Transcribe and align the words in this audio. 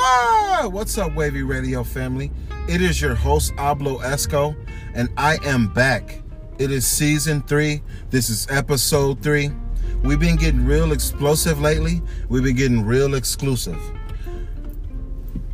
What? 0.00 0.72
What's 0.72 0.96
up, 0.96 1.14
Wavy 1.14 1.42
Radio 1.42 1.84
family? 1.84 2.30
It 2.66 2.80
is 2.80 3.02
your 3.02 3.14
host, 3.14 3.54
Ablo 3.56 4.00
Esco, 4.00 4.56
and 4.94 5.10
I 5.18 5.36
am 5.44 5.68
back. 5.74 6.22
It 6.58 6.70
is 6.70 6.86
season 6.86 7.42
three. 7.42 7.82
This 8.08 8.30
is 8.30 8.46
episode 8.48 9.22
three. 9.22 9.50
We've 10.02 10.18
been 10.18 10.36
getting 10.36 10.64
real 10.64 10.92
explosive 10.92 11.60
lately. 11.60 12.00
We've 12.30 12.42
been 12.42 12.56
getting 12.56 12.82
real 12.82 13.14
exclusive. 13.14 13.78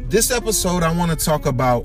This 0.02 0.30
episode, 0.30 0.84
I 0.84 0.96
want 0.96 1.10
to 1.10 1.24
talk 1.24 1.46
about 1.46 1.84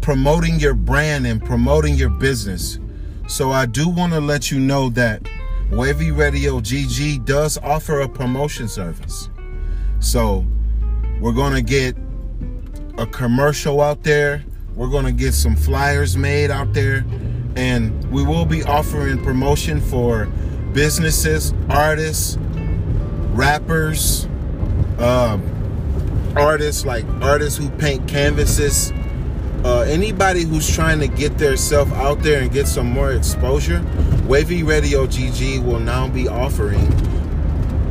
promoting 0.00 0.60
your 0.60 0.74
brand 0.74 1.26
and 1.26 1.44
promoting 1.44 1.96
your 1.96 2.10
business. 2.10 2.78
So 3.26 3.50
I 3.50 3.66
do 3.66 3.88
want 3.88 4.12
to 4.12 4.20
let 4.20 4.48
you 4.48 4.60
know 4.60 4.90
that 4.90 5.28
Wavy 5.72 6.12
Radio 6.12 6.60
GG 6.60 7.24
does 7.24 7.58
offer 7.58 8.02
a 8.02 8.08
promotion 8.08 8.68
service. 8.68 9.28
So 9.98 10.46
we're 11.24 11.32
going 11.32 11.54
to 11.54 11.62
get 11.62 11.96
a 12.98 13.06
commercial 13.06 13.80
out 13.80 14.02
there. 14.02 14.44
We're 14.74 14.90
going 14.90 15.06
to 15.06 15.12
get 15.12 15.32
some 15.32 15.56
flyers 15.56 16.18
made 16.18 16.50
out 16.50 16.74
there. 16.74 17.02
And 17.56 18.12
we 18.12 18.22
will 18.22 18.44
be 18.44 18.62
offering 18.62 19.24
promotion 19.24 19.80
for 19.80 20.26
businesses, 20.74 21.54
artists, 21.70 22.36
rappers, 23.32 24.26
um, 24.98 26.34
artists 26.36 26.84
like 26.84 27.06
artists 27.22 27.58
who 27.58 27.70
paint 27.70 28.06
canvases, 28.06 28.92
uh, 29.64 29.86
anybody 29.88 30.42
who's 30.42 30.70
trying 30.70 31.00
to 31.00 31.08
get 31.08 31.38
their 31.38 31.56
self 31.56 31.90
out 31.94 32.22
there 32.22 32.42
and 32.42 32.52
get 32.52 32.68
some 32.68 32.90
more 32.90 33.12
exposure. 33.12 33.82
Wavy 34.26 34.62
Radio 34.62 35.06
GG 35.06 35.64
will 35.64 35.80
now 35.80 36.06
be 36.06 36.28
offering 36.28 36.86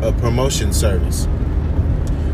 a 0.04 0.12
promotion 0.20 0.72
service. 0.72 1.28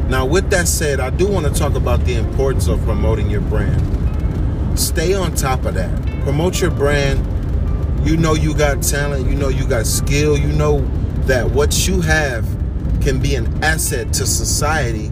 Now, 0.10 0.26
with 0.26 0.50
that 0.50 0.68
said, 0.68 1.00
I 1.00 1.12
do 1.12 1.28
want 1.28 1.46
to 1.46 1.54
talk 1.54 1.76
about 1.76 2.04
the 2.04 2.16
importance 2.16 2.68
of 2.68 2.84
promoting 2.84 3.30
your 3.30 3.42
brand. 3.42 3.80
Stay 4.78 5.14
on 5.14 5.36
top 5.36 5.66
of 5.66 5.76
that. 5.76 6.24
Promote 6.24 6.60
your 6.60 6.72
brand. 6.72 7.28
You 8.08 8.18
know 8.18 8.34
you 8.34 8.56
got 8.56 8.82
talent, 8.82 9.30
you 9.30 9.36
know 9.36 9.50
you 9.50 9.68
got 9.68 9.86
skill, 9.86 10.36
you 10.36 10.48
know 10.48 10.80
that 11.28 11.52
what 11.52 11.88
you 11.88 12.02
have 12.02 12.44
can 13.02 13.20
be 13.20 13.36
an 13.36 13.64
asset 13.64 14.12
to 14.14 14.26
society, 14.26 15.12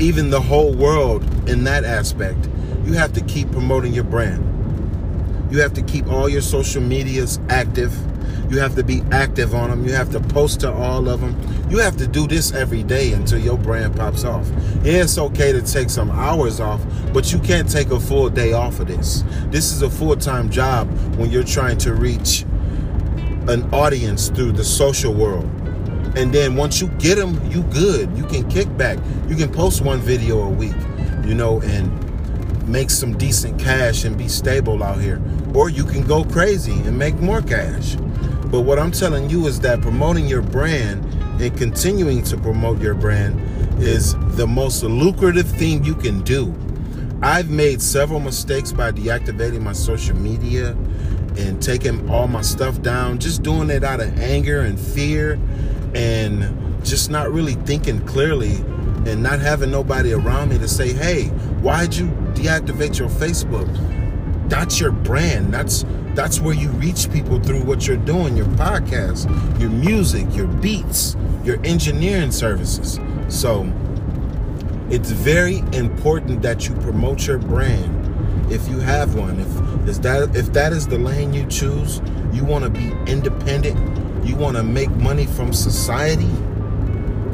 even 0.00 0.28
the 0.28 0.40
whole 0.40 0.74
world 0.74 1.24
in 1.48 1.64
that 1.64 1.84
aspect. 1.84 2.48
You 2.84 2.92
have 2.92 3.14
to 3.14 3.22
keep 3.22 3.50
promoting 3.52 3.94
your 3.94 4.04
brand. 4.04 4.42
You 5.50 5.60
have 5.60 5.72
to 5.74 5.82
keep 5.82 6.08
all 6.08 6.28
your 6.28 6.42
social 6.42 6.82
medias 6.82 7.40
active 7.48 7.94
you 8.48 8.58
have 8.60 8.74
to 8.76 8.84
be 8.84 9.02
active 9.10 9.54
on 9.54 9.70
them. 9.70 9.84
You 9.84 9.92
have 9.92 10.10
to 10.12 10.20
post 10.20 10.60
to 10.60 10.72
all 10.72 11.08
of 11.08 11.20
them. 11.20 11.36
You 11.68 11.78
have 11.78 11.96
to 11.96 12.06
do 12.06 12.26
this 12.26 12.52
every 12.52 12.82
day 12.82 13.12
until 13.12 13.38
your 13.38 13.58
brand 13.58 13.96
pops 13.96 14.24
off. 14.24 14.48
Yeah, 14.82 15.02
it's 15.02 15.18
okay 15.18 15.52
to 15.52 15.62
take 15.62 15.90
some 15.90 16.10
hours 16.10 16.60
off, 16.60 16.80
but 17.12 17.32
you 17.32 17.40
can't 17.40 17.68
take 17.68 17.90
a 17.90 17.98
full 17.98 18.28
day 18.30 18.52
off 18.52 18.78
of 18.78 18.86
this. 18.86 19.24
This 19.48 19.72
is 19.72 19.82
a 19.82 19.90
full 19.90 20.16
time 20.16 20.48
job 20.48 20.88
when 21.16 21.30
you're 21.30 21.44
trying 21.44 21.78
to 21.78 21.94
reach 21.94 22.44
an 23.48 23.68
audience 23.72 24.28
through 24.28 24.52
the 24.52 24.64
social 24.64 25.12
world. 25.12 25.44
And 26.16 26.32
then 26.32 26.56
once 26.56 26.80
you 26.80 26.88
get 26.98 27.16
them, 27.16 27.38
you 27.50 27.62
good. 27.64 28.16
You 28.16 28.24
can 28.24 28.48
kick 28.48 28.74
back. 28.76 28.98
You 29.28 29.36
can 29.36 29.52
post 29.52 29.82
one 29.82 30.00
video 30.00 30.40
a 30.42 30.48
week, 30.48 30.76
you 31.24 31.34
know, 31.34 31.60
and 31.62 32.68
make 32.68 32.90
some 32.90 33.16
decent 33.18 33.60
cash 33.60 34.04
and 34.04 34.16
be 34.16 34.28
stable 34.28 34.82
out 34.82 35.00
here. 35.00 35.20
Or 35.54 35.68
you 35.68 35.84
can 35.84 36.02
go 36.06 36.24
crazy 36.24 36.72
and 36.72 36.98
make 36.98 37.16
more 37.16 37.42
cash. 37.42 37.96
But 38.56 38.62
what 38.62 38.78
I'm 38.78 38.90
telling 38.90 39.28
you 39.28 39.48
is 39.48 39.60
that 39.60 39.82
promoting 39.82 40.26
your 40.26 40.40
brand 40.40 41.04
and 41.42 41.54
continuing 41.58 42.22
to 42.22 42.38
promote 42.38 42.80
your 42.80 42.94
brand 42.94 43.38
is 43.82 44.14
the 44.34 44.46
most 44.46 44.82
lucrative 44.82 45.46
thing 45.46 45.84
you 45.84 45.94
can 45.94 46.22
do. 46.22 46.54
I've 47.20 47.50
made 47.50 47.82
several 47.82 48.18
mistakes 48.18 48.72
by 48.72 48.92
deactivating 48.92 49.60
my 49.60 49.74
social 49.74 50.16
media 50.16 50.70
and 51.36 51.62
taking 51.62 52.08
all 52.08 52.28
my 52.28 52.40
stuff 52.40 52.80
down, 52.80 53.18
just 53.18 53.42
doing 53.42 53.68
it 53.68 53.84
out 53.84 54.00
of 54.00 54.18
anger 54.18 54.62
and 54.62 54.80
fear 54.80 55.38
and 55.94 56.82
just 56.82 57.10
not 57.10 57.30
really 57.30 57.56
thinking 57.66 58.06
clearly 58.06 58.54
and 59.04 59.22
not 59.22 59.38
having 59.38 59.70
nobody 59.70 60.14
around 60.14 60.48
me 60.48 60.56
to 60.56 60.66
say, 60.66 60.94
hey, 60.94 61.24
why'd 61.60 61.92
you 61.92 62.06
deactivate 62.32 62.98
your 62.98 63.10
Facebook? 63.10 63.68
That's 64.48 64.80
your 64.80 64.92
brand. 64.92 65.52
That's 65.52 65.84
that's 66.14 66.40
where 66.40 66.54
you 66.54 66.70
reach 66.70 67.10
people 67.12 67.38
through 67.40 67.62
what 67.64 67.86
you're 67.86 67.98
doing, 67.98 68.36
your 68.36 68.46
podcast, 68.46 69.28
your 69.60 69.68
music, 69.68 70.26
your 70.34 70.46
beats, 70.46 71.16
your 71.44 71.58
engineering 71.64 72.32
services. 72.32 72.98
So 73.28 73.70
it's 74.88 75.10
very 75.10 75.58
important 75.72 76.42
that 76.42 76.68
you 76.68 76.74
promote 76.76 77.26
your 77.26 77.38
brand 77.38 78.52
if 78.52 78.66
you 78.68 78.78
have 78.78 79.14
one. 79.14 79.40
If 79.40 79.88
is 79.88 80.00
that 80.00 80.34
if 80.34 80.52
that 80.52 80.72
is 80.72 80.86
the 80.86 80.98
lane 80.98 81.32
you 81.32 81.46
choose, 81.46 82.00
you 82.32 82.44
want 82.44 82.64
to 82.64 82.70
be 82.70 82.92
independent, 83.10 84.26
you 84.26 84.36
want 84.36 84.56
to 84.56 84.62
make 84.62 84.90
money 84.90 85.26
from 85.26 85.52
society, 85.52 86.30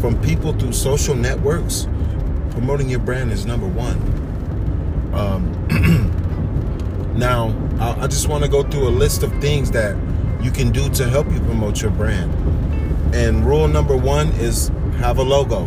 from 0.00 0.20
people 0.22 0.52
through 0.54 0.72
social 0.72 1.14
networks, 1.14 1.86
promoting 2.50 2.88
your 2.88 3.00
brand 3.00 3.32
is 3.32 3.46
number 3.46 3.66
one. 3.68 3.98
Um, 5.14 6.08
Now, 7.14 7.54
I 7.78 8.06
just 8.06 8.28
want 8.28 8.42
to 8.42 8.50
go 8.50 8.62
through 8.62 8.88
a 8.88 8.90
list 8.90 9.22
of 9.22 9.32
things 9.40 9.70
that 9.72 9.96
you 10.42 10.50
can 10.50 10.70
do 10.70 10.88
to 10.90 11.08
help 11.08 11.30
you 11.30 11.40
promote 11.40 11.82
your 11.82 11.90
brand. 11.90 12.32
And 13.14 13.44
rule 13.44 13.68
number 13.68 13.96
one 13.96 14.28
is 14.30 14.68
have 14.96 15.18
a 15.18 15.22
logo. 15.22 15.66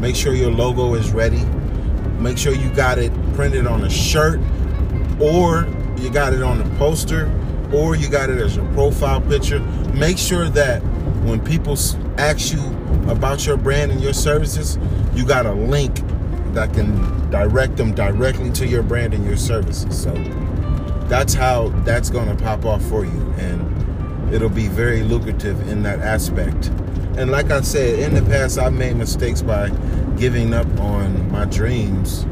Make 0.00 0.16
sure 0.16 0.34
your 0.34 0.50
logo 0.50 0.94
is 0.94 1.12
ready. 1.12 1.44
Make 2.18 2.38
sure 2.38 2.54
you 2.54 2.70
got 2.70 2.98
it 2.98 3.12
printed 3.34 3.66
on 3.66 3.84
a 3.84 3.90
shirt 3.90 4.40
or 5.20 5.68
you 5.98 6.10
got 6.10 6.32
it 6.32 6.42
on 6.42 6.60
a 6.60 6.78
poster 6.78 7.30
or 7.74 7.94
you 7.94 8.08
got 8.08 8.30
it 8.30 8.38
as 8.38 8.56
your 8.56 8.66
profile 8.72 9.20
picture. 9.20 9.60
Make 9.94 10.16
sure 10.16 10.48
that 10.48 10.80
when 11.24 11.44
people 11.44 11.76
ask 12.16 12.52
you 12.54 12.64
about 13.10 13.46
your 13.46 13.58
brand 13.58 13.92
and 13.92 14.00
your 14.00 14.14
services, 14.14 14.78
you 15.14 15.26
got 15.26 15.44
a 15.44 15.52
link 15.52 16.00
that 16.54 16.72
can 16.72 17.30
direct 17.30 17.76
them 17.76 17.94
directly 17.94 18.50
to 18.52 18.66
your 18.66 18.82
brand 18.82 19.12
and 19.12 19.24
your 19.26 19.36
services. 19.36 20.00
So 20.02 20.12
that's 21.10 21.34
how 21.34 21.68
that's 21.84 22.08
going 22.08 22.34
to 22.34 22.42
pop 22.42 22.64
off 22.64 22.80
for 22.84 23.04
you 23.04 23.34
and 23.36 24.32
it'll 24.32 24.48
be 24.48 24.68
very 24.68 25.02
lucrative 25.02 25.68
in 25.68 25.82
that 25.82 25.98
aspect. 25.98 26.68
And 27.18 27.32
like 27.32 27.50
i 27.50 27.60
said 27.60 27.98
in 27.98 28.14
the 28.14 28.22
past 28.22 28.58
i've 28.58 28.72
made 28.72 28.94
mistakes 28.96 29.42
by 29.42 29.68
giving 30.16 30.54
up 30.54 30.68
on 30.78 31.30
my 31.32 31.44
dreams 31.46 32.22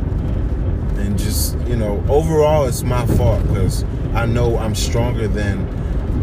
and 0.97 1.19
just 1.19 1.59
you 1.67 1.77
know 1.77 2.03
overall 2.09 2.67
it's 2.67 2.85
my 2.85 3.05
fault 3.17 3.43
because 3.49 3.85
i 4.15 4.25
know 4.25 4.57
i'm 4.57 4.75
stronger 4.75 5.27
than 5.27 5.59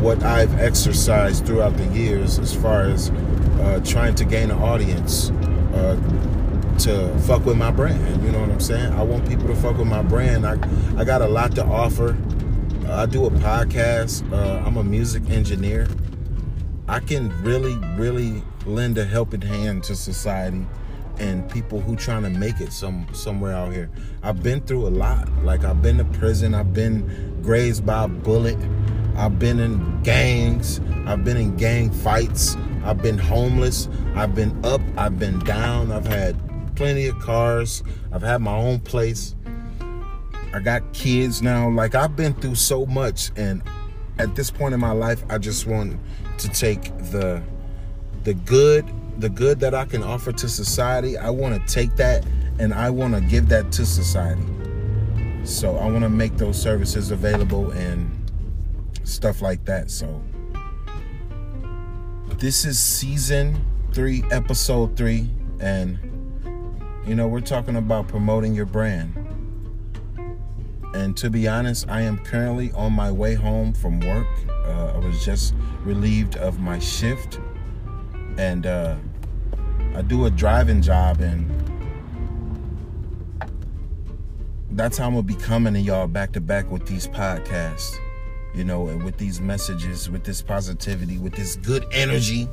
what 0.01 0.23
i've 0.23 0.57
exercised 0.57 1.45
throughout 1.45 1.75
the 1.75 1.85
years 1.87 2.39
as 2.39 2.55
far 2.55 2.83
as 2.83 3.09
uh, 3.59 3.81
trying 3.83 4.15
to 4.15 4.23
gain 4.23 4.49
an 4.49 4.57
audience 4.59 5.29
uh, 5.73 5.95
to 6.79 7.15
fuck 7.27 7.45
with 7.45 7.57
my 7.57 7.71
brand 7.71 8.23
you 8.23 8.31
know 8.31 8.39
what 8.39 8.49
i'm 8.49 8.59
saying? 8.59 8.93
I 8.93 9.03
want 9.03 9.27
people 9.27 9.47
to 9.47 9.55
fuck 9.55 9.77
with 9.77 9.87
my 9.87 10.01
brand. 10.01 10.47
I, 10.47 10.53
I 10.97 11.03
got 11.03 11.21
a 11.21 11.27
lot 11.27 11.53
to 11.55 11.65
offer 11.65 12.17
I 12.89 13.05
do 13.07 13.25
a 13.25 13.31
podcast. 13.31 14.31
Uh, 14.31 14.63
I'm 14.65 14.77
a 14.77 14.83
music 14.83 15.29
engineer. 15.29 15.87
I 16.87 16.99
can 16.99 17.29
really, 17.43 17.75
really 17.97 18.43
lend 18.65 18.97
a 18.97 19.05
helping 19.05 19.41
hand 19.41 19.83
to 19.85 19.95
society 19.95 20.65
and 21.17 21.49
people 21.49 21.79
who 21.79 21.95
trying 21.95 22.23
to 22.23 22.29
make 22.29 22.61
it 22.61 22.71
some 22.71 23.07
somewhere 23.11 23.53
out 23.53 23.73
here. 23.73 23.89
I've 24.21 24.43
been 24.43 24.61
through 24.61 24.87
a 24.87 24.89
lot. 24.89 25.27
Like 25.43 25.63
I've 25.63 25.81
been 25.81 25.97
to 25.97 26.05
prison. 26.05 26.53
I've 26.53 26.73
been 26.73 27.41
grazed 27.41 27.85
by 27.85 28.03
a 28.03 28.07
bullet. 28.07 28.57
I've 29.15 29.39
been 29.39 29.59
in 29.59 30.03
gangs. 30.03 30.79
I've 31.05 31.23
been 31.23 31.37
in 31.37 31.55
gang 31.57 31.91
fights. 31.91 32.55
I've 32.83 33.01
been 33.01 33.17
homeless. 33.17 33.89
I've 34.13 34.35
been 34.35 34.63
up. 34.63 34.81
I've 34.95 35.17
been 35.17 35.39
down. 35.39 35.91
I've 35.91 36.07
had 36.07 36.35
plenty 36.75 37.07
of 37.07 37.17
cars. 37.19 37.81
I've 38.11 38.21
had 38.21 38.41
my 38.41 38.55
own 38.55 38.79
place. 38.79 39.35
I 40.55 40.59
got 40.59 40.93
kids 40.93 41.41
now. 41.41 41.69
Like 41.69 41.95
I've 41.95 42.15
been 42.15 42.33
through 42.33 42.55
so 42.55 42.85
much 42.85 43.29
and 43.35 43.61
at 44.19 44.35
this 44.35 44.49
point 44.49 44.73
in 44.73 44.79
my 44.79 44.93
life 44.93 45.21
I 45.29 45.37
just 45.37 45.67
want 45.67 45.99
to 46.37 46.47
take 46.47 46.97
the 47.11 47.43
the 48.23 48.35
good 48.35 48.89
the 49.19 49.27
good 49.27 49.59
that 49.59 49.75
I 49.75 49.83
can 49.83 50.01
offer 50.01 50.31
to 50.31 50.47
society. 50.47 51.17
I 51.17 51.29
want 51.29 51.55
to 51.55 51.73
take 51.73 51.97
that 51.97 52.25
and 52.57 52.73
I 52.73 52.89
want 52.89 53.15
to 53.15 53.19
give 53.19 53.49
that 53.49 53.69
to 53.73 53.85
society. 53.85 54.45
So 55.43 55.75
I 55.75 55.91
want 55.91 56.03
to 56.03 56.09
make 56.09 56.37
those 56.37 56.59
services 56.61 57.11
available 57.11 57.71
and 57.71 58.09
stuff 59.03 59.41
like 59.41 59.65
that. 59.65 59.91
So 59.91 60.23
this 62.37 62.63
is 62.63 62.79
season 62.79 63.61
3, 63.91 64.23
episode 64.31 64.95
3 64.95 65.29
and 65.59 65.99
you 67.05 67.13
know, 67.13 67.27
we're 67.27 67.41
talking 67.41 67.75
about 67.75 68.07
promoting 68.07 68.55
your 68.55 68.65
brand. 68.65 69.24
And 70.95 71.17
to 71.17 71.29
be 71.29 71.45
honest, 71.45 71.89
I 71.89 72.01
am 72.01 72.17
currently 72.17 72.71
on 72.71 72.93
my 72.93 73.11
way 73.11 73.33
home 73.33 73.73
from 73.73 73.99
work. 73.99 74.27
Uh, 74.47 74.93
I 74.95 74.97
was 74.97 75.25
just 75.25 75.53
relieved 75.83 76.37
of 76.37 76.61
my 76.61 76.79
shift. 76.79 77.37
And 78.37 78.65
uh, 78.65 78.95
I 79.93 80.01
do 80.03 80.25
a 80.25 80.29
driving 80.29 80.81
job. 80.81 81.19
And 81.19 81.51
that's 84.71 84.97
how 84.97 85.07
I'm 85.07 85.15
gonna 85.15 85.23
be 85.23 85.35
coming 85.35 85.73
to 85.73 85.81
y'all 85.81 86.07
back 86.07 86.31
to 86.31 86.39
back 86.41 86.71
with 86.71 86.85
these 86.85 87.09
podcasts, 87.09 87.97
you 88.53 88.63
know, 88.63 88.87
and 88.87 89.03
with 89.03 89.17
these 89.17 89.41
messages, 89.41 90.09
with 90.09 90.23
this 90.23 90.41
positivity, 90.41 91.17
with 91.17 91.33
this 91.35 91.57
good 91.57 91.85
energy, 91.91 92.47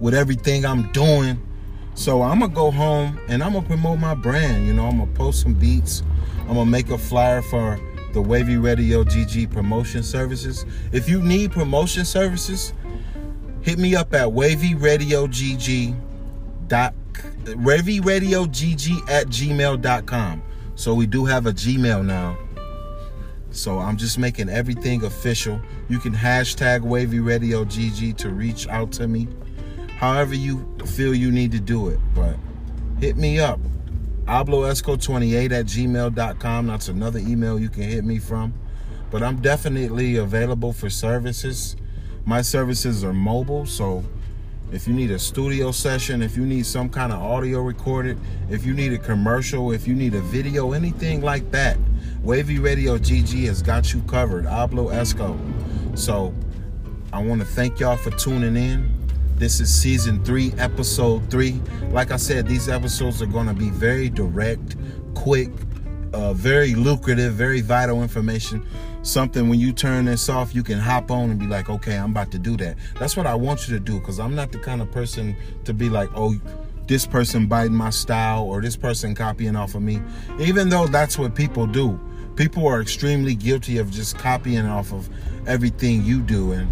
with 0.00 0.14
everything 0.14 0.66
I'm 0.66 0.92
doing. 0.92 1.40
So 1.96 2.22
I'm 2.22 2.40
gonna 2.40 2.52
go 2.52 2.70
home 2.70 3.18
and 3.28 3.42
I'm 3.42 3.54
gonna 3.54 3.66
promote 3.66 3.98
my 3.98 4.14
brand. 4.14 4.66
You 4.66 4.74
know, 4.74 4.86
I'm 4.86 4.98
gonna 4.98 5.10
post 5.12 5.40
some 5.40 5.54
beats. 5.54 6.02
I'm 6.42 6.54
gonna 6.54 6.66
make 6.66 6.90
a 6.90 6.98
flyer 6.98 7.40
for 7.40 7.80
the 8.12 8.20
Wavy 8.20 8.58
Radio 8.58 9.02
GG 9.02 9.50
promotion 9.50 10.02
services. 10.02 10.66
If 10.92 11.08
you 11.08 11.22
need 11.22 11.52
promotion 11.52 12.04
services, 12.04 12.74
hit 13.62 13.78
me 13.78 13.96
up 13.96 14.12
at 14.14 14.28
wavyradiogg 14.28 15.96
dot 16.68 16.94
wavyradiogg 17.44 19.10
at 19.10 19.26
gmail.com. 19.28 20.42
So 20.74 20.94
we 20.94 21.06
do 21.06 21.24
have 21.24 21.46
a 21.46 21.52
Gmail 21.52 22.04
now. 22.04 22.36
So 23.50 23.78
I'm 23.78 23.96
just 23.96 24.18
making 24.18 24.50
everything 24.50 25.04
official. 25.04 25.58
You 25.88 25.98
can 25.98 26.12
hashtag 26.12 26.82
Wavy 26.82 27.20
Radio 27.20 27.64
GG 27.64 28.18
to 28.18 28.28
reach 28.28 28.68
out 28.68 28.92
to 28.92 29.08
me. 29.08 29.26
However 29.96 30.34
you 30.34 30.76
feel 30.86 31.14
you 31.14 31.30
need 31.30 31.52
to 31.52 31.60
do 31.60 31.88
it. 31.88 31.98
But 32.14 32.36
hit 33.00 33.16
me 33.16 33.40
up. 33.40 33.58
AbloEsco28 34.26 35.52
at 35.52 35.66
gmail.com. 35.66 36.66
That's 36.66 36.88
another 36.88 37.18
email 37.18 37.58
you 37.58 37.68
can 37.68 37.84
hit 37.84 38.04
me 38.04 38.18
from. 38.18 38.54
But 39.10 39.22
I'm 39.22 39.40
definitely 39.40 40.16
available 40.16 40.72
for 40.72 40.90
services. 40.90 41.76
My 42.24 42.42
services 42.42 43.04
are 43.04 43.12
mobile, 43.12 43.66
so 43.66 44.04
if 44.72 44.88
you 44.88 44.94
need 44.94 45.12
a 45.12 45.18
studio 45.18 45.70
session, 45.70 46.22
if 46.22 46.36
you 46.36 46.44
need 46.44 46.66
some 46.66 46.88
kind 46.88 47.12
of 47.12 47.22
audio 47.22 47.60
recorded, 47.60 48.18
if 48.50 48.66
you 48.66 48.74
need 48.74 48.92
a 48.92 48.98
commercial, 48.98 49.70
if 49.70 49.86
you 49.86 49.94
need 49.94 50.14
a 50.14 50.20
video, 50.22 50.72
anything 50.72 51.20
like 51.22 51.52
that, 51.52 51.78
Wavy 52.22 52.58
Radio 52.58 52.98
GG 52.98 53.46
has 53.46 53.62
got 53.62 53.94
you 53.94 54.02
covered. 54.02 54.44
Ablo 54.44 54.92
Esco. 54.92 55.38
So 55.96 56.34
I 57.12 57.22
want 57.22 57.40
to 57.42 57.46
thank 57.46 57.78
y'all 57.78 57.96
for 57.96 58.10
tuning 58.10 58.56
in. 58.56 58.95
This 59.36 59.60
is 59.60 59.70
season 59.70 60.24
three, 60.24 60.54
episode 60.56 61.30
three. 61.30 61.60
Like 61.90 62.10
I 62.10 62.16
said, 62.16 62.48
these 62.48 62.70
episodes 62.70 63.20
are 63.20 63.26
going 63.26 63.46
to 63.46 63.52
be 63.52 63.68
very 63.68 64.08
direct, 64.08 64.76
quick, 65.12 65.50
uh, 66.14 66.32
very 66.32 66.74
lucrative, 66.74 67.34
very 67.34 67.60
vital 67.60 68.00
information. 68.02 68.66
Something 69.02 69.50
when 69.50 69.60
you 69.60 69.74
turn 69.74 70.06
this 70.06 70.30
off 70.30 70.54
you 70.54 70.62
can 70.62 70.78
hop 70.78 71.10
on 71.10 71.30
and 71.30 71.38
be 71.38 71.46
like 71.46 71.68
okay 71.68 71.96
i'm 71.96 72.12
about 72.12 72.32
to 72.32 72.38
do 72.38 72.56
that. 72.56 72.76
That's 72.98 73.14
what 73.14 73.26
i 73.26 73.34
want 73.34 73.68
you 73.68 73.74
to 73.74 73.80
do 73.80 74.00
because 74.00 74.18
i'm 74.18 74.34
not 74.34 74.52
the 74.52 74.58
kind 74.58 74.80
of 74.80 74.90
person 74.90 75.36
to 75.64 75.74
be 75.74 75.90
like 75.90 76.08
oh 76.16 76.34
this 76.86 77.06
person 77.06 77.46
biting 77.46 77.76
my 77.76 77.90
style 77.90 78.42
or 78.44 78.62
this 78.62 78.76
person 78.76 79.14
copying 79.14 79.54
off 79.54 79.74
of 79.74 79.82
me. 79.82 80.00
Even 80.40 80.70
though 80.70 80.86
that's 80.86 81.18
what 81.18 81.34
people 81.34 81.66
do 81.66 82.00
people 82.36 82.66
are 82.66 82.80
extremely 82.80 83.34
guilty 83.34 83.78
of 83.78 83.90
just 83.90 84.16
copying 84.18 84.66
off 84.66 84.92
of 84.92 85.08
everything 85.46 86.02
you 86.04 86.20
do 86.22 86.52
and 86.52 86.68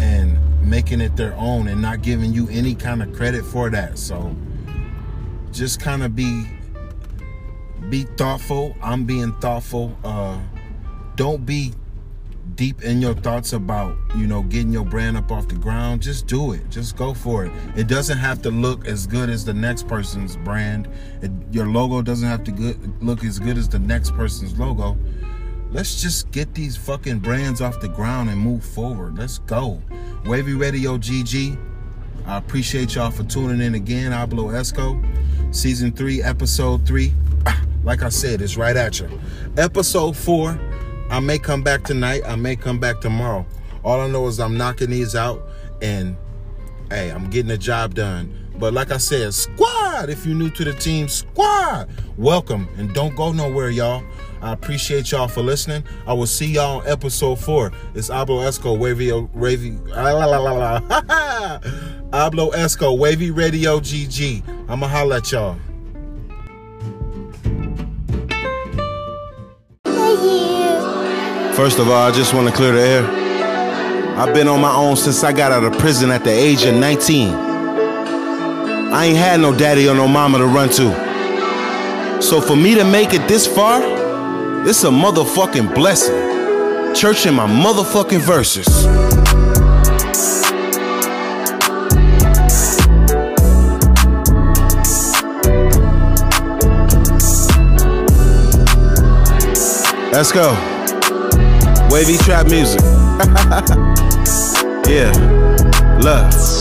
and 0.00 0.38
making 0.70 1.00
it 1.00 1.16
their 1.16 1.34
own 1.34 1.66
and 1.66 1.82
not 1.82 2.00
giving 2.00 2.32
you 2.32 2.48
any 2.48 2.74
kind 2.74 3.02
of 3.02 3.12
credit 3.12 3.44
for 3.44 3.68
that. 3.70 3.98
So 3.98 4.34
just 5.50 5.80
kind 5.80 6.04
of 6.04 6.14
be 6.14 6.46
be 7.88 8.04
thoughtful. 8.04 8.76
I'm 8.80 9.04
being 9.04 9.32
thoughtful. 9.40 9.96
Uh 10.04 10.38
don't 11.16 11.44
be 11.44 11.72
deep 12.54 12.82
in 12.82 13.02
your 13.02 13.14
thoughts 13.14 13.52
about 13.52 13.96
you 14.14 14.26
know 14.26 14.42
getting 14.42 14.72
your 14.72 14.84
brand 14.84 15.16
up 15.16 15.32
off 15.32 15.48
the 15.48 15.56
ground. 15.56 16.02
Just 16.02 16.28
do 16.28 16.52
it. 16.52 16.70
Just 16.70 16.96
go 16.96 17.14
for 17.14 17.44
it. 17.44 17.52
It 17.74 17.88
doesn't 17.88 18.18
have 18.18 18.40
to 18.42 18.50
look 18.50 18.86
as 18.86 19.08
good 19.08 19.28
as 19.28 19.44
the 19.44 19.54
next 19.54 19.88
person's 19.88 20.36
brand. 20.36 20.88
It, 21.20 21.32
your 21.50 21.66
logo 21.66 22.00
doesn't 22.00 22.28
have 22.28 22.44
to 22.44 22.52
good, 22.52 23.02
look 23.02 23.24
as 23.24 23.40
good 23.40 23.58
as 23.58 23.68
the 23.68 23.80
next 23.80 24.14
person's 24.14 24.56
logo. 24.56 24.96
Let's 25.72 26.00
just 26.02 26.30
get 26.32 26.54
these 26.54 26.76
fucking 26.76 27.20
brands 27.20 27.60
off 27.60 27.80
the 27.80 27.88
ground 27.88 28.28
and 28.28 28.38
move 28.38 28.64
forward. 28.64 29.18
Let's 29.18 29.38
go 29.38 29.80
wavy 30.24 30.54
radio 30.54 30.98
gg 30.98 31.58
i 32.26 32.36
appreciate 32.36 32.94
y'all 32.94 33.10
for 33.10 33.24
tuning 33.24 33.60
in 33.60 33.74
again 33.74 34.12
ablo 34.12 34.52
esco 34.52 35.02
season 35.54 35.90
three 35.90 36.22
episode 36.22 36.86
three 36.86 37.12
like 37.84 38.02
i 38.02 38.08
said 38.08 38.40
it's 38.42 38.56
right 38.56 38.76
at 38.76 39.00
you 39.00 39.20
episode 39.56 40.16
four 40.16 40.58
I 41.10 41.18
may 41.18 41.40
come 41.40 41.62
back 41.62 41.82
tonight. 41.82 42.22
I 42.24 42.36
may 42.36 42.54
come 42.54 42.78
back 42.78 43.00
tomorrow. 43.00 43.44
All 43.82 44.00
I 44.00 44.06
know 44.06 44.28
is 44.28 44.38
I'm 44.38 44.56
knocking 44.56 44.90
these 44.90 45.16
out 45.16 45.42
and 45.82 46.16
hey, 46.88 47.10
I'm 47.10 47.28
getting 47.30 47.48
the 47.48 47.58
job 47.58 47.94
done. 47.94 48.32
But 48.56 48.74
like 48.74 48.92
I 48.92 48.98
said, 48.98 49.34
squad, 49.34 49.66
if 50.08 50.24
you're 50.24 50.36
new 50.36 50.50
to 50.50 50.64
the 50.64 50.72
team, 50.72 51.08
squad, 51.08 51.88
welcome 52.16 52.68
and 52.78 52.92
don't 52.94 53.14
go 53.16 53.32
nowhere, 53.32 53.70
y'all. 53.70 54.02
I 54.40 54.52
appreciate 54.52 55.10
y'all 55.10 55.28
for 55.28 55.42
listening. 55.42 55.84
I 56.06 56.12
will 56.12 56.26
see 56.26 56.46
y'all 56.46 56.80
on 56.80 56.86
episode 56.86 57.38
four. 57.38 57.72
It's 57.94 58.08
Ablo 58.08 58.46
Esco, 58.46 58.78
Wavy, 58.78 59.12
Wavy, 59.12 59.72
la, 59.86 60.12
la, 60.12 60.38
la, 60.38 60.52
la. 60.52 60.80
Ablo 62.12 62.52
Esco, 62.52 62.96
Wavy 62.96 63.30
Radio 63.30 63.80
GG. 63.80 64.70
I'ma 64.70 64.86
holla 64.88 65.16
at 65.16 65.32
y'all. 65.32 65.56
First 71.54 71.78
of 71.78 71.88
all, 71.88 72.08
I 72.08 72.12
just 72.12 72.32
want 72.32 72.48
to 72.48 72.54
clear 72.54 72.72
the 72.72 72.80
air. 72.80 74.16
I've 74.16 74.32
been 74.32 74.48
on 74.48 74.60
my 74.60 74.74
own 74.74 74.96
since 74.96 75.22
I 75.24 75.32
got 75.32 75.52
out 75.52 75.64
of 75.64 75.78
prison 75.78 76.10
at 76.10 76.24
the 76.24 76.30
age 76.30 76.64
of 76.64 76.74
19. 76.74 77.49
I 78.92 79.06
ain't 79.06 79.16
had 79.16 79.40
no 79.40 79.56
daddy 79.56 79.88
or 79.88 79.94
no 79.94 80.08
mama 80.08 80.38
to 80.38 80.46
run 80.46 80.68
to. 80.70 82.20
So 82.20 82.40
for 82.40 82.56
me 82.56 82.74
to 82.74 82.84
make 82.84 83.14
it 83.14 83.28
this 83.28 83.46
far, 83.46 83.80
it's 84.66 84.82
a 84.82 84.88
motherfucking 84.88 85.76
blessing. 85.76 86.12
Church 86.92 87.24
in 87.24 87.34
my 87.34 87.46
motherfucking 87.46 88.20
verses. 88.20 88.66
Let's 100.12 100.32
go. 100.32 100.50
Wavy 101.92 102.16
trap 102.18 102.48
music. 102.48 102.80
yeah. 104.90 105.12
Love. 106.02 106.59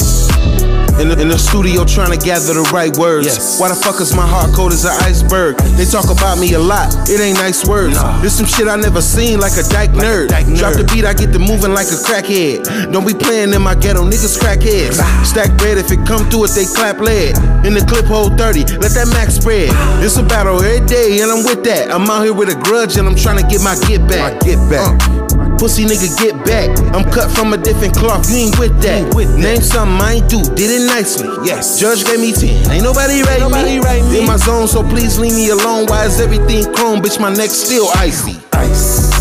In 0.99 1.07
the, 1.07 1.15
in 1.15 1.29
the, 1.29 1.39
studio 1.39 1.85
trying 1.85 2.11
to 2.11 2.19
gather 2.19 2.51
the 2.53 2.67
right 2.75 2.91
words. 2.97 3.25
Yes. 3.25 3.55
Why 3.55 3.69
the 3.69 3.75
fuck 3.75 4.01
is 4.03 4.13
my 4.13 4.27
heart 4.27 4.51
cold 4.51 4.73
as 4.73 4.83
an 4.83 4.91
iceberg? 4.99 5.55
They 5.79 5.85
talk 5.87 6.11
about 6.11 6.37
me 6.37 6.53
a 6.53 6.59
lot, 6.59 6.91
it 7.07 7.23
ain't 7.23 7.39
nice 7.39 7.63
words. 7.65 7.95
Nah. 7.95 8.19
There's 8.19 8.35
some 8.35 8.45
shit 8.45 8.67
I 8.67 8.75
never 8.75 8.99
seen 8.99 9.39
like 9.39 9.55
a 9.55 9.63
dyke 9.63 9.95
like 9.95 10.03
nerd. 10.03 10.27
Dyke 10.27 10.51
Drop 10.59 10.75
nerd. 10.75 10.83
the 10.83 10.85
beat, 10.91 11.05
I 11.05 11.13
get 11.15 11.31
to 11.31 11.39
moving 11.39 11.71
like 11.71 11.87
a 11.87 11.99
crackhead. 12.03 12.91
Don't 12.91 13.07
be 13.07 13.13
playing 13.13 13.55
in 13.55 13.61
my 13.63 13.75
ghetto, 13.75 14.03
niggas 14.03 14.35
crackheads. 14.43 14.99
Stack 15.23 15.55
bread, 15.55 15.77
if 15.77 15.89
it 15.89 16.03
come 16.03 16.27
through 16.27 16.51
it, 16.51 16.51
they 16.51 16.67
clap 16.67 16.99
lead. 16.99 17.39
In 17.63 17.71
the 17.79 17.83
clip 17.87 18.03
hold 18.03 18.37
30, 18.37 18.83
let 18.83 18.91
that 18.99 19.07
max 19.15 19.39
spread. 19.39 19.71
It's 20.03 20.17
a 20.17 20.23
battle 20.23 20.61
every 20.61 20.85
day, 20.85 21.23
and 21.23 21.31
I'm 21.31 21.47
with 21.47 21.63
that. 21.63 21.95
I'm 21.95 22.03
out 22.11 22.27
here 22.27 22.33
with 22.35 22.51
a 22.51 22.59
grudge, 22.67 22.97
and 22.97 23.07
I'm 23.07 23.15
trying 23.15 23.39
to 23.39 23.47
get 23.47 23.63
my 23.63 23.79
get 23.87 24.03
back. 24.03 24.35
My 24.35 24.39
get 24.43 24.59
back. 24.67 24.83
Uh. 24.83 25.18
Pussy 25.59 25.83
nigga, 25.83 26.07
get 26.17 26.33
back. 26.45 26.71
I'm 26.95 27.03
cut 27.11 27.29
from 27.29 27.51
a 27.51 27.57
different 27.57 27.93
cloth, 27.93 28.31
you 28.31 28.47
ain't 28.47 28.57
with 28.57 28.81
that. 28.81 29.13
With 29.13 29.35
Name 29.35 29.59
something 29.59 29.99
I 29.99 30.13
ain't 30.13 30.29
do, 30.29 30.41
did 30.55 30.71
it 30.71 30.87
nicely. 30.87 31.27
Yes. 31.43 31.77
Judge 31.77 32.05
gave 32.05 32.21
me 32.21 32.31
10. 32.31 32.71
Ain't 32.71 32.83
nobody 32.83 33.21
right 33.23 33.41
nobody 33.41 33.75
me. 33.75 33.79
Right 33.79 34.01
me. 34.03 34.21
In 34.21 34.25
my 34.25 34.37
zone, 34.37 34.69
so 34.69 34.83
please 34.83 35.19
leave 35.19 35.35
me 35.35 35.49
alone. 35.49 35.85
Why 35.87 36.05
is 36.05 36.21
everything 36.21 36.63
chrome? 36.73 37.01
Bitch, 37.01 37.19
my 37.19 37.27
neck 37.35 37.49
still 37.49 37.89
icy. 37.95 38.39
Ice. 38.53 39.11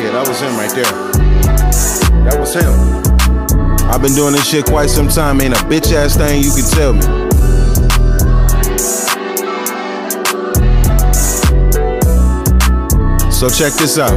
Yeah, 0.00 0.16
that 0.16 0.24
was 0.26 0.40
him 0.40 0.56
right 0.56 0.72
there. 0.72 0.88
That 2.24 2.40
was 2.40 2.54
him. 2.54 2.72
I've 3.90 4.00
been 4.00 4.14
doing 4.14 4.32
this 4.32 4.48
shit 4.48 4.64
quite 4.64 4.88
some 4.88 5.08
time. 5.08 5.42
Ain't 5.42 5.52
a 5.52 5.58
bitch 5.68 5.92
ass 5.92 6.16
thing 6.16 6.42
you 6.42 6.52
can 6.56 6.64
tell 6.72 6.92
me. 6.94 7.35
So 13.36 13.50
check 13.50 13.74
this 13.74 13.98
out. 13.98 14.16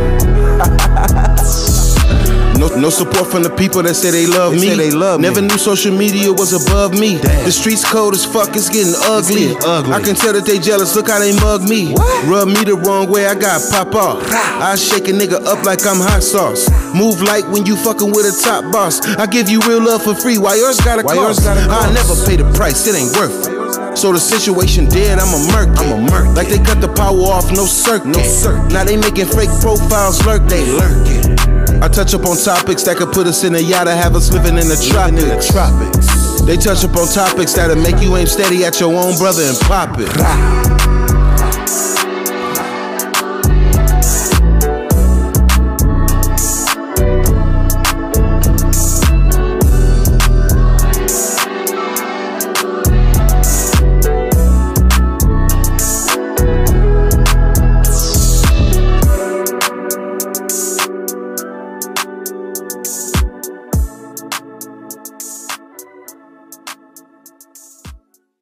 No, 2.58 2.68
no 2.76 2.90
support 2.90 3.28
from 3.32 3.44
the 3.44 3.50
people 3.56 3.84
that 3.84 3.96
say 3.96 4.12
they 4.12 4.28
love 4.28 4.52
they 4.52 4.72
me. 4.72 4.76
they 4.76 4.92
love 4.92 5.20
Never 5.20 5.42
me. 5.42 5.48
knew 5.48 5.58
social 5.58 5.96
media 5.96 6.32
was 6.32 6.52
above 6.52 6.92
me. 6.94 7.20
Damn. 7.20 7.46
The 7.46 7.52
streets 7.52 7.84
cold 7.84 8.14
as 8.14 8.24
fuck, 8.26 8.56
it's 8.56 8.68
getting 8.70 8.96
ugly. 8.96 9.52
It's 9.52 9.60
getting 9.60 9.70
ugly. 9.70 9.94
I 9.94 10.00
can 10.00 10.16
tell 10.16 10.32
that 10.34 10.46
they 10.46 10.60
jealous. 10.60 10.96
Look 10.96 11.08
how 11.08 11.20
they 11.20 11.36
mug 11.40 11.64
me. 11.64 11.94
What? 11.94 12.28
Rub 12.28 12.48
me 12.48 12.64
the 12.64 12.76
wrong 12.76 13.12
way, 13.12 13.28
I 13.28 13.36
got 13.36 13.60
pop 13.72 13.96
off. 13.96 14.24
I 14.32 14.76
shake 14.76 15.08
a 15.08 15.12
nigga 15.12 15.44
up 15.46 15.64
like 15.66 15.86
I'm 15.86 16.00
hot 16.00 16.24
sauce. 16.24 16.68
Move 16.96 17.22
like 17.22 17.44
when 17.52 17.66
you 17.66 17.76
fucking 17.76 18.12
with 18.12 18.24
a 18.28 18.36
top 18.44 18.72
boss. 18.72 19.00
I 19.20 19.26
give 19.26 19.50
you 19.50 19.60
real 19.68 19.84
love 19.84 20.04
for 20.04 20.16
free. 20.16 20.38
Why 20.38 20.56
yours 20.56 20.80
gotta 20.80 21.04
Why 21.04 21.16
cost? 21.16 21.44
Yours 21.44 21.48
gotta 21.48 21.68
cost? 21.68 21.88
I 21.88 21.94
never 21.94 22.16
pay 22.24 22.36
the 22.40 22.48
price. 22.56 22.88
It 22.88 22.96
ain't 22.96 23.16
worth 23.16 23.48
it. 23.48 23.59
So 23.96 24.14
the 24.14 24.20
situation 24.20 24.88
dead, 24.88 25.20
I'm 25.20 25.34
a 25.34 25.42
murk. 25.52 25.78
I'm 25.78 25.92
a 25.92 26.12
murk. 26.12 26.36
Like 26.36 26.48
they 26.48 26.60
cut 26.60 26.80
the 26.82 26.88
power 26.88 27.20
off, 27.28 27.52
no 27.52 27.66
circuit. 27.66 28.08
No 28.08 28.24
circuit. 28.24 28.72
Now 28.72 28.84
they 28.84 28.96
making 28.96 29.28
fake 29.28 29.52
profiles 29.60 30.26
lurk, 30.26 30.44
they 30.48 30.64
lurking. 30.66 31.36
I 31.82 31.88
touch 31.88 32.14
up 32.14 32.26
on 32.26 32.38
topics 32.38 32.84
that 32.84 32.98
could 32.98 33.12
put 33.12 33.28
us 33.28 33.44
in 33.44 33.56
a 33.56 33.60
yacht 33.60 33.88
have 33.88 34.16
us 34.16 34.32
living 34.32 34.58
in 34.58 34.68
the 34.68 34.80
tropics. 34.90 35.24
In 35.24 35.30
the 35.30 35.40
tropics. 35.42 36.42
They 36.46 36.58
touch 36.58 36.84
up 36.84 36.96
on 36.96 37.08
topics 37.08 37.54
that'll 37.54 37.76
make 37.76 38.02
you 38.02 38.16
aim 38.16 38.28
steady 38.28 38.66
at 38.66 38.80
your 38.80 38.94
own 38.94 39.18
brother 39.18 39.44
and 39.44 39.58
pop 39.60 40.00
it. 40.00 40.69